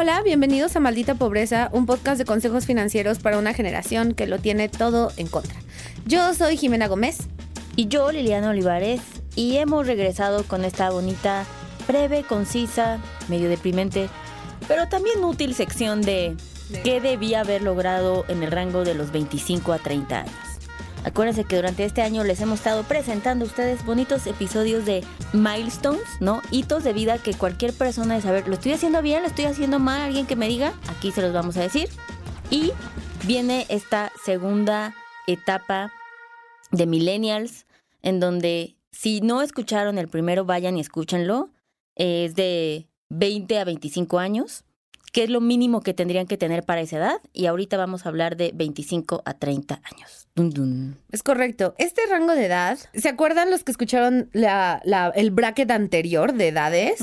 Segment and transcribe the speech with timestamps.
[0.00, 4.38] Hola, bienvenidos a Maldita Pobreza, un podcast de consejos financieros para una generación que lo
[4.38, 5.54] tiene todo en contra.
[6.06, 7.18] Yo soy Jimena Gómez.
[7.76, 9.02] Y yo, Liliana Olivares,
[9.36, 11.44] y hemos regresado con esta bonita,
[11.86, 12.98] breve, concisa,
[13.28, 14.08] medio deprimente,
[14.66, 16.34] pero también útil sección de
[16.82, 20.49] qué debía haber logrado en el rango de los 25 a 30 años.
[21.02, 25.02] Acuérdense que durante este año les hemos estado presentando a ustedes bonitos episodios de
[25.32, 26.42] milestones, ¿no?
[26.50, 29.22] Hitos de vida que cualquier persona de saber, ¿lo estoy haciendo bien?
[29.22, 30.02] ¿Lo estoy haciendo mal?
[30.02, 30.74] ¿Alguien que me diga?
[30.88, 31.88] Aquí se los vamos a decir.
[32.50, 32.72] Y
[33.26, 34.94] viene esta segunda
[35.26, 35.90] etapa
[36.70, 37.66] de millennials,
[38.02, 41.50] en donde si no escucharon el primero, vayan y escúchenlo.
[41.96, 44.64] Es de 20 a 25 años,
[45.12, 47.20] que es lo mínimo que tendrían que tener para esa edad.
[47.32, 50.28] Y ahorita vamos a hablar de 25 a 30 años.
[50.36, 50.96] Dun, dun.
[51.10, 51.74] Es correcto.
[51.78, 56.48] Este rango de edad, ¿se acuerdan los que escucharon la, la- el bracket anterior de
[56.48, 57.00] edades?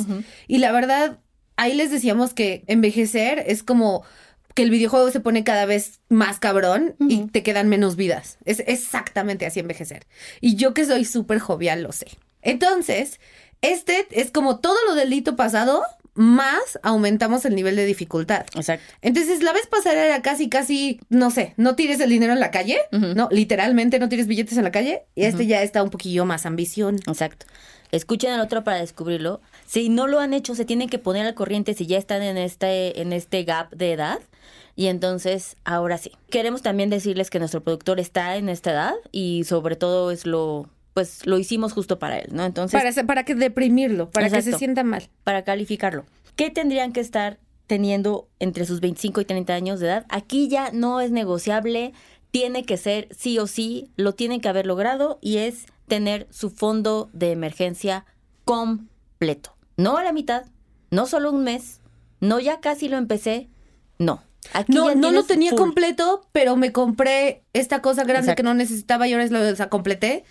[0.47, 1.19] Y la verdad,
[1.57, 4.03] ahí les decíamos que envejecer es como
[4.55, 8.37] que el videojuego se pone cada vez más cabrón y te quedan menos vidas.
[8.45, 10.07] Es exactamente así envejecer.
[10.41, 12.07] Y yo que soy súper jovial lo sé.
[12.41, 13.19] Entonces,
[13.61, 15.83] este es como todo lo del hito pasado,
[16.17, 18.45] más aumentamos el nivel de dificultad.
[18.55, 18.85] Exacto.
[19.01, 22.51] Entonces, la vez pasada era casi, casi, no sé, no tires el dinero en la
[22.51, 26.25] calle, no, literalmente no tires billetes en la calle, y este ya está un poquillo
[26.25, 26.97] más ambición.
[27.07, 27.45] Exacto.
[27.91, 29.41] Escuchen al otro para descubrirlo.
[29.65, 32.37] Si no lo han hecho, se tienen que poner al corriente si ya están en
[32.37, 34.19] este, en este gap de edad.
[34.75, 36.11] Y entonces, ahora sí.
[36.29, 40.69] Queremos también decirles que nuestro productor está en esta edad y sobre todo es lo,
[40.97, 42.43] pues lo hicimos justo para él, ¿no?
[42.43, 45.09] Entonces, Para, para que deprimirlo, para que se sienta mal.
[45.23, 46.05] para calificarlo.
[46.35, 50.07] ¿Qué tendrían que estar teniendo entre sus 25 y 30 años de edad?
[50.09, 51.93] Aquí ya no es negociable,
[52.31, 56.49] tiene que ser sí o sí, lo tienen que haber logrado y es tener su
[56.49, 58.05] fondo de emergencia
[58.43, 59.55] completo.
[59.77, 60.45] No a la mitad,
[60.89, 61.79] no solo un mes,
[62.21, 63.49] no ya casi lo empecé,
[63.99, 64.23] no.
[64.53, 65.59] Aquí No, no lo tenía full.
[65.59, 68.37] completo, pero me compré esta cosa grande Exacto.
[68.37, 70.23] que no necesitaba y ahora es lo o sea, completé.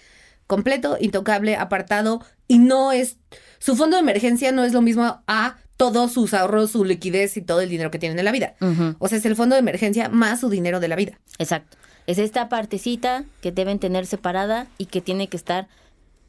[0.46, 2.22] Completo, intocable, apartado.
[2.48, 3.16] Y no es.
[3.58, 7.42] Su fondo de emergencia no es lo mismo a todos sus ahorros, su liquidez y
[7.42, 8.54] todo el dinero que tienen en la vida.
[8.98, 11.18] O sea, es el fondo de emergencia más su dinero de la vida.
[11.38, 11.76] Exacto.
[12.06, 15.68] Es esta partecita que deben tener separada y que tiene que estar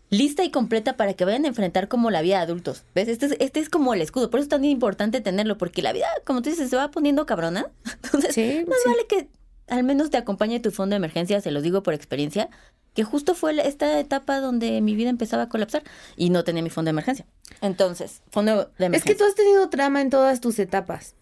[0.10, 2.84] lista y completa para que vayan a enfrentar como la vida de adultos.
[2.96, 3.08] ¿Ves?
[3.10, 4.30] Este es, este es como el escudo.
[4.30, 7.26] Por eso es tan importante tenerlo, porque la vida, como tú dices, se va poniendo
[7.26, 7.68] cabrona.
[8.04, 8.90] Entonces, Sí, más sí.
[8.90, 9.28] vale que
[9.68, 12.50] al menos te acompañe tu fondo de emergencia, se los digo por experiencia,
[12.98, 15.84] que justo fue esta etapa donde mi vida empezaba a colapsar
[16.16, 17.28] y no tenía mi fondo de emergencia.
[17.62, 19.18] Entonces, fondo de Es que emergencia.
[19.18, 21.14] tú has tenido trama en todas tus etapas.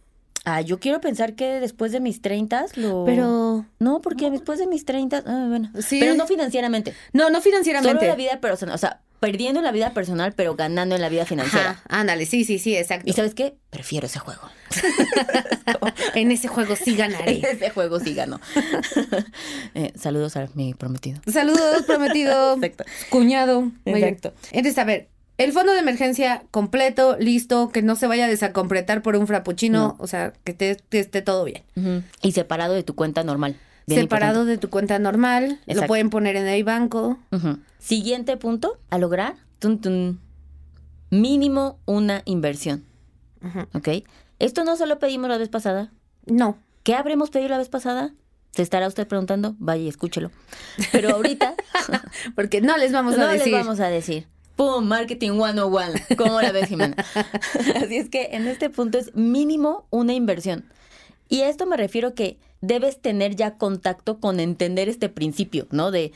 [0.45, 3.03] Ah, yo quiero pensar que después de mis 30 lo...
[3.03, 3.65] Pero.
[3.79, 5.69] No, porque después de mis 30, ah, bueno.
[5.81, 5.99] Sí.
[5.99, 6.93] Pero no financieramente.
[7.11, 7.99] No, no financieramente.
[7.99, 11.09] Solo la vida personal, o sea, perdiendo en la vida personal, pero ganando en la
[11.09, 11.71] vida financiera.
[11.71, 13.09] Ajá, ándale, sí, sí, sí, exacto.
[13.09, 13.55] ¿Y sabes qué?
[13.69, 14.41] Prefiero ese juego.
[16.15, 17.41] En ese juego sí ganaré.
[17.51, 18.39] ese juego sí gano.
[19.73, 21.19] Eh, saludos a mi prometido.
[21.31, 22.53] Saludos, prometido.
[22.61, 22.85] Exacto.
[23.09, 23.71] Cuñado.
[23.85, 24.33] Exacto.
[24.51, 29.01] Entonces, a ver, el fondo de emergencia completo, listo, que no se vaya a desacompletar
[29.01, 29.95] por un frappuccino, No.
[29.99, 31.63] o sea, que, que esté todo bien.
[32.21, 33.57] Y separado de tu cuenta normal.
[33.87, 37.19] Bien Separado de tu cuenta normal, lo pueden poner en el banco.
[37.77, 39.35] Siguiente punto a lograr.
[39.59, 40.19] Tun, tun.
[41.11, 42.83] Mínimo una inversión.
[43.73, 43.89] ¿Ok?
[44.39, 45.91] Esto no se lo pedimos la vez pasada.
[46.25, 46.57] No.
[46.83, 48.11] ¿Qué habremos pedido la vez pasada?
[48.51, 49.55] Se estará usted preguntando.
[49.59, 50.31] Vaya y escúchelo.
[50.91, 51.55] Pero ahorita
[52.35, 53.53] Porque no les vamos a no decir.
[53.53, 54.27] les vamos a decir.
[54.55, 54.85] ¡Pum!
[54.85, 55.93] Marketing 101.
[56.17, 56.95] ¿Cómo la ves, Jimena?
[57.75, 60.65] Así es que en este punto es mínimo una inversión.
[61.27, 65.91] Y a esto me refiero que debes tener ya contacto con entender este principio, ¿no?
[65.91, 66.11] De,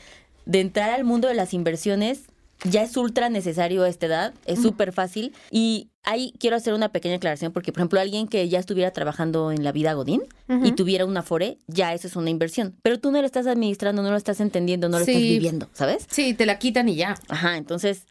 [0.46, 2.22] de entrar al mundo de las inversiones.
[2.64, 5.32] Ya es ultra necesario a esta edad, es súper fácil.
[5.50, 9.50] Y ahí quiero hacer una pequeña aclaración, porque, por ejemplo, alguien que ya estuviera trabajando
[9.50, 10.20] en la vida Godín
[10.62, 12.76] y tuviera una Afore, ya eso es una inversión.
[12.82, 15.12] Pero tú no lo estás administrando, no lo estás entendiendo, no lo Sí.
[15.12, 16.06] estás viviendo, ¿sabes?
[16.10, 17.14] Sí, te la quitan y ya.
[17.28, 18.04] Ajá, entonces,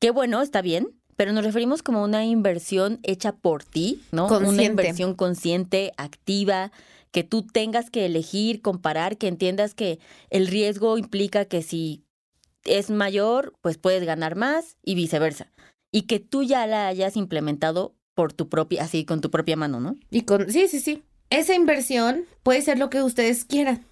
[0.00, 0.86] qué bueno, está bien,
[1.16, 4.26] pero nos referimos como una inversión hecha por ti, ¿no?
[4.26, 4.64] Una Consciente.
[4.64, 6.70] inversión consciente, activa,
[7.12, 10.00] que tú tengas que elegir, comparar, que entiendas que
[10.30, 12.04] el riesgo implica que si
[12.64, 15.52] es mayor, pues puedes ganar más y viceversa.
[15.92, 19.78] Y que tú ya la hayas implementado por tu propia, así con tu propia mano,
[19.78, 19.94] ¿no?
[20.10, 20.50] Y con.
[20.50, 21.02] Sí, sí, sí.
[21.30, 23.86] Esa inversión puede ser lo que ustedes quieran.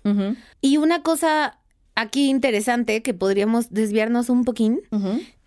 [0.60, 1.58] Y una cosa
[1.94, 4.82] aquí interesante que podríamos desviarnos un poquín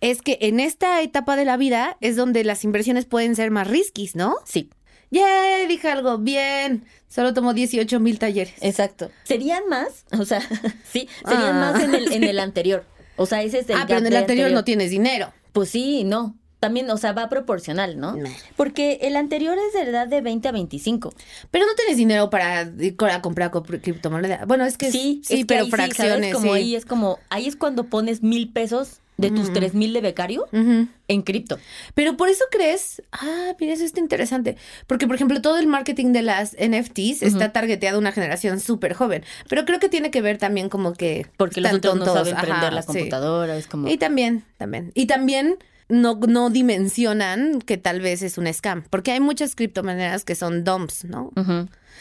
[0.00, 3.68] es que en esta etapa de la vida es donde las inversiones pueden ser más
[3.68, 4.36] risquis, ¿no?
[4.44, 4.70] Sí,
[5.14, 5.66] ¡Yay!
[5.68, 6.84] Dije algo bien.
[7.08, 8.54] Solo tomó 18 mil talleres.
[8.60, 9.10] exacto.
[9.22, 10.04] ¿Serían más?
[10.18, 10.40] O sea,
[10.92, 11.72] sí, serían Ah.
[11.72, 12.84] más en el, en el anterior.
[13.16, 15.32] O sea, ese es el ah, pero en el anterior no tienes dinero.
[15.52, 16.36] Pues sí, no.
[16.64, 18.16] También, o sea, va proporcional, ¿no?
[18.16, 18.30] Nah.
[18.56, 21.12] Porque el anterior es de edad de 20 a 25.
[21.50, 24.46] Pero no tienes dinero para, ir a comprar co- criptomoneda.
[24.46, 26.32] Bueno, es que Sí, sí, es que pero fracciones.
[26.32, 26.58] Como sí.
[26.58, 30.46] ahí es como, ahí es cuando pones mil pesos de tus tres mil de becario
[30.52, 31.58] en cripto.
[31.92, 34.56] Pero por eso crees, ah, mira, eso está interesante.
[34.86, 38.94] Porque, por ejemplo, todo el marketing de las NFTs está targeteado a una generación súper
[38.94, 39.22] joven.
[39.50, 41.26] Pero creo que tiene que ver también como que.
[41.36, 43.10] Porque los otros no saben ajá, prender la sí.
[43.58, 43.86] es como...
[43.88, 44.92] Y también, también.
[44.94, 45.58] Y también
[45.88, 48.84] no, no dimensionan que tal vez es un scam.
[48.90, 51.30] Porque hay muchas criptomonedas que son dumps, ¿no?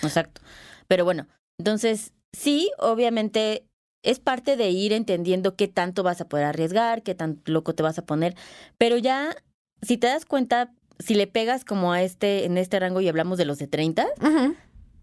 [0.02, 0.42] Exacto.
[0.88, 1.28] Pero bueno,
[1.60, 3.66] entonces sí, obviamente
[4.04, 7.84] es parte de ir entendiendo qué tanto vas a poder arriesgar, qué tan loco te
[7.84, 8.36] vas a poner,
[8.78, 9.34] pero ya,
[9.82, 13.38] si te das cuenta, si le pegas como a este, en este rango y hablamos
[13.38, 14.56] de los de 30, Ujú.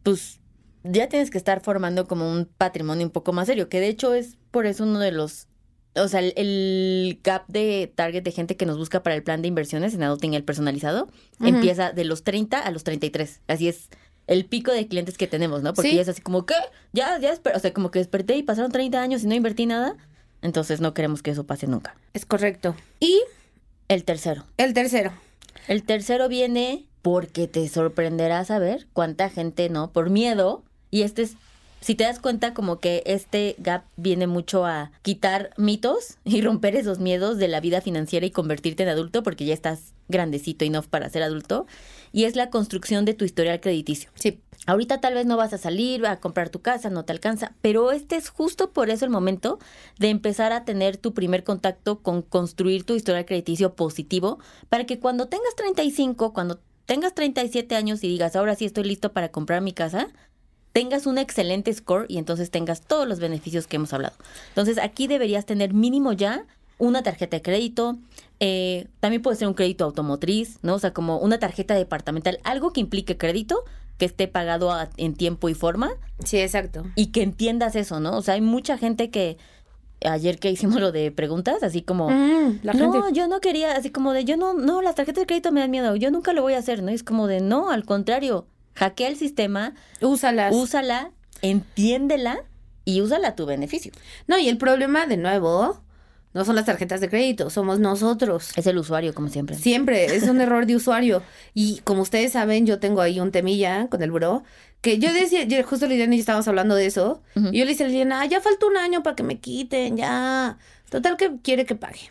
[0.03, 0.41] pues
[0.85, 4.13] ya tienes que estar formando como un patrimonio un poco más serio, que de hecho
[4.13, 5.49] es por eso uno de los,
[5.97, 9.43] o sea, el, el gap de target de gente que nos busca para el plan
[9.43, 11.09] de inversiones en Adulting el personalizado
[11.41, 13.41] empieza de los 30 a los 33.
[13.49, 13.89] Así es
[14.27, 15.75] el pico de clientes que tenemos, ¿no?
[15.75, 15.97] Porque Sí.
[15.97, 16.55] ya es así como, ¿qué?
[16.93, 19.97] Ya, ya, o sea, como que desperté y pasaron 30 años y no invertí nada.
[20.43, 21.95] Entonces no queremos que eso pase nunca.
[22.15, 22.75] Es correcto.
[23.01, 23.21] Y
[23.89, 24.45] El tercero.
[24.57, 25.13] el tercero.
[25.69, 29.91] El tercero viene porque te sorprenderá saber cuánta gente, ¿no?
[29.93, 30.63] Por miedo.
[30.91, 31.35] Y este es,
[31.81, 36.77] si te das cuenta, como que este gap viene mucho a quitar mitos y romper
[36.77, 40.87] esos miedos de la vida financiera y convertirte en adulto porque ya estás grandecito enough
[40.87, 41.67] para ser adulto.
[42.13, 44.11] Y es la construcción de tu historial crediticio.
[44.15, 44.41] Sí.
[44.67, 47.93] Ahorita tal vez no vas a salir a comprar tu casa, no te alcanza, pero
[47.93, 49.59] este es justo por eso el momento
[49.99, 54.39] de empezar a tener tu primer contacto con construir tu historial crediticio positivo
[54.69, 59.13] para que cuando tengas 35, cuando tengas 37 años y digas, ahora sí estoy listo
[59.13, 60.09] para comprar mi casa,
[60.73, 64.15] tengas un excelente score y entonces tengas todos los beneficios que hemos hablado.
[64.49, 66.45] Entonces aquí deberías tener mínimo ya
[66.79, 67.99] una tarjeta de crédito,
[68.39, 70.75] eh, también puede ser un crédito automotriz, ¿no?
[70.77, 73.65] O sea, como una tarjeta departamental, algo que implique crédito,
[73.99, 75.91] que esté pagado a- en tiempo y forma
[76.25, 76.85] Sí, exacto.
[76.97, 78.17] y que entiendas eso, ¿no?
[78.17, 79.37] O sea, hay mucha gente que
[80.03, 83.13] ayer que hicimos lo de preguntas, así como, Mm, la no, gente.
[83.13, 85.71] yo no quería, así como de, yo no, no, las tarjetas de crédito me dan
[85.71, 86.91] miedo, yo nunca lo voy a hacer, ¿no?
[86.91, 90.55] Y es como de, no, al contrario, hackea el sistema, Úsalas.
[90.55, 91.11] úsala,
[91.43, 92.45] entiéndela
[92.85, 93.93] y úsala a tu beneficio.
[94.27, 95.81] No, y el problema, de nuevo,
[96.33, 98.51] no son las tarjetas de crédito, somos nosotros.
[98.57, 99.57] Es el usuario, como siempre.
[99.57, 101.23] Siempre, es un error de usuario.
[101.55, 104.43] Y como ustedes saben, yo tengo ahí un temilla con el buró,
[104.81, 107.73] que yo decía, yo- justo Liliana y yo estábamos hablando de eso, y yo le
[107.73, 110.57] dije a Liliana, "Ah, ya falta un año para que me quiten, ya.
[110.89, 112.11] Total que quiere que pague.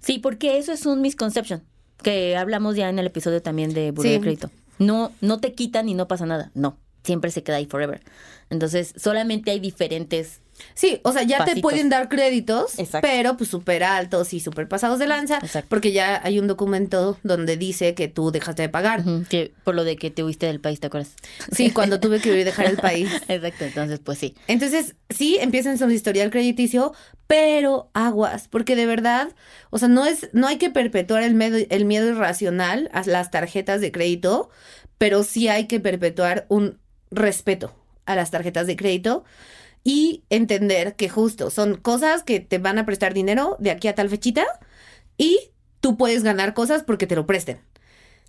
[0.00, 1.62] Sí, porque eso es un misconception,
[2.02, 4.14] que hablamos ya en el episodio también de Buró Sí.
[4.14, 4.50] de Crédito.
[4.80, 6.50] No, no te quitan y no pasa nada.
[6.54, 8.00] No, siempre se queda ahí forever.
[8.48, 10.40] Entonces, solamente hay diferentes.
[10.74, 13.06] Sí, o sea, ya te pueden dar créditos, Exacto.
[13.06, 15.68] pero pues súper altos y súper pasados de lanza, Exacto.
[15.68, 19.04] porque ya hay un documento donde dice que tú dejaste de pagar.
[19.28, 21.12] Que, por lo de que te huiste del país, ¿te acuerdas?
[21.52, 23.10] Sí, cuando tuve que ir a dejar el país.
[23.28, 24.34] Exacto, entonces, pues sí.
[24.46, 26.92] Entonces, sí, empiezan su historial crediticio,
[27.26, 29.28] pero aguas, porque de verdad,
[29.70, 33.30] o sea, no es, no hay que perpetuar el miedo, el miedo irracional a las
[33.30, 34.50] tarjetas de crédito,
[34.98, 36.78] pero sí hay que perpetuar un
[37.10, 37.74] respeto
[38.06, 39.24] a las tarjetas de crédito
[39.84, 43.94] y entender que justo son cosas que te van a prestar dinero de aquí a
[43.94, 44.44] tal fechita
[45.16, 45.50] y
[45.80, 47.60] tú puedes ganar cosas porque te lo presten.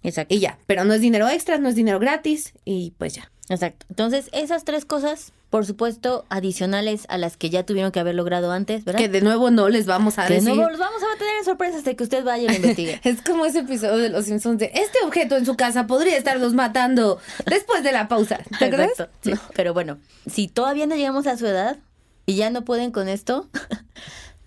[0.04, 0.34] Exacto.
[0.34, 3.32] Y ya, pero no es dinero extra, no es dinero gratis y pues ya.
[3.50, 3.86] Exacto.
[3.90, 8.54] Entonces, esas tres cosas, por supuesto, adicionales a las que ya tuvieron que haber logrado
[8.54, 9.00] antes, ¿verdad?
[9.02, 10.56] Que de nuevo no les vamos a Que de decir.
[10.56, 13.02] nuevo los vamos a tener en sorpresa hasta que usted vaya y lo investigue.
[13.04, 16.54] Es como ese episodio de Los Simpsons de este objeto en su casa podría estarlos
[16.54, 18.40] matando después de la pausa.
[18.60, 18.92] ¿Te acuerdas?
[18.92, 19.14] Exacto.
[19.22, 19.34] Sí.
[19.54, 21.78] Pero bueno, si todavía no llegamos a su edad
[22.26, 23.50] y ya no pueden con esto,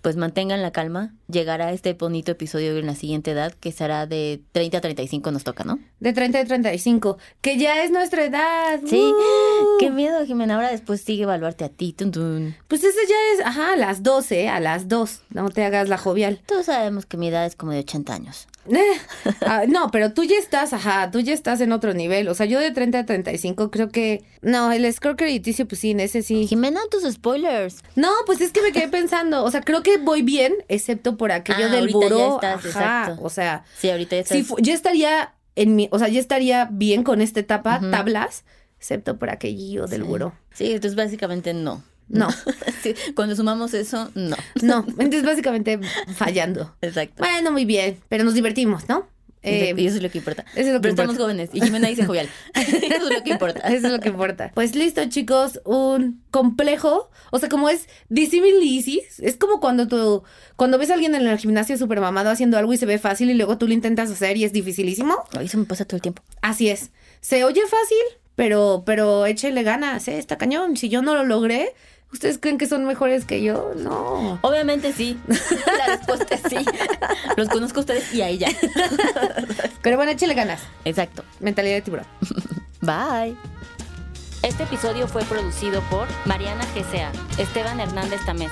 [0.05, 1.15] pues mantengan la calma.
[1.27, 5.43] Llegará este bonito episodio en la siguiente edad, que será de 30 a 35 nos
[5.43, 5.79] toca, ¿no?
[5.99, 8.81] De 30 a 35, que ya es nuestra edad.
[8.85, 9.01] Sí.
[9.01, 9.79] ¡Uh!
[9.79, 10.57] Qué miedo, Jimena.
[10.57, 11.91] Ahora después sigue evaluarte a ti.
[11.91, 12.55] Tun, tun.
[12.67, 15.21] Pues ese ya es, ajá, a las 12, a las 2.
[15.31, 16.39] No te hagas la jovial.
[16.45, 18.47] Todos sabemos que mi edad es como de 80 años.
[18.69, 22.27] Eh, ah, no, pero tú ya estás, ajá, tú ya estás en otro nivel.
[22.27, 24.23] O sea, yo de 30 a 35 creo que...
[24.41, 26.47] No, el score crediticio, pues sí, en ese sí.
[26.47, 27.83] Jimena, tus spoilers.
[27.95, 29.43] No, pues es que me quedé pensando.
[29.43, 32.39] O sea, creo que voy bien, excepto por aquello Ah, del ya buró.
[33.21, 33.63] o sea...
[33.77, 34.37] Sí, ahorita ya estás.
[34.59, 38.43] Yo estaría en mi, o sea, yo estaría bien con esta etapa, tablas,
[38.77, 40.07] excepto por aquello del Sí.
[40.07, 40.33] buró.
[40.53, 41.83] Sí, entonces básicamente no.
[42.07, 42.27] No,
[42.83, 44.35] Sí, cuando sumamos eso, no.
[44.61, 45.79] no, entonces básicamente
[46.15, 46.75] fallando.
[46.81, 47.15] Exacto.
[47.17, 49.07] Bueno, muy bien, pero nos divertimos, ¿no?
[49.47, 50.43] Eh, y eso es lo que importa.
[50.55, 51.23] eso es lo que Pero estamos importa.
[51.33, 52.27] jóvenes y Jimena dice jovial.
[52.55, 53.59] eso es lo que importa.
[53.67, 54.51] Eso es lo que importa.
[54.55, 60.23] Pues listo, chicos, un complejo, o sea, como es disímil easy, es como cuando tú,
[60.55, 63.29] cuando ves a alguien en el gimnasio súper mamado haciendo algo y se ve fácil
[63.29, 65.15] y luego tú lo intentas hacer y es dificilísimo.
[65.39, 66.23] Eso me pasa todo el tiempo.
[66.41, 66.89] Así es.
[67.21, 67.97] Se oye fácil,
[68.35, 70.17] pero, pero échele ganas, ¿eh?
[70.17, 70.75] Está cañón.
[70.75, 71.73] Si yo no lo logré,
[72.15, 73.73] ¿ustedes creen que son mejores que yo?
[73.75, 74.39] No.
[74.41, 75.19] Obviamente sí.
[75.27, 76.65] La respuesta es sí.
[77.37, 78.49] Los conozco a ustedes y a ella.
[79.81, 80.61] Pero bueno, échele ganas.
[80.85, 81.23] Exacto.
[81.39, 82.05] Mentalidad de tiburón.
[82.81, 83.35] Bye.
[84.41, 88.51] Este episodio fue producido por Mariana GCA, Esteban Hernández Tamés.